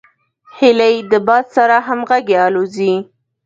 [0.57, 2.93] هیلۍ د باد سره همغږي الوزي